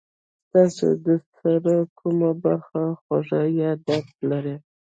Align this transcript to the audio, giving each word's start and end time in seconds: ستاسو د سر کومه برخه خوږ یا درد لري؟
ستاسو 0.45 0.87
د 1.05 1.07
سر 1.35 1.65
کومه 1.99 2.31
برخه 2.43 2.81
خوږ 3.03 3.29
یا 3.61 3.71
درد 3.85 4.09
لري؟ 4.29 4.55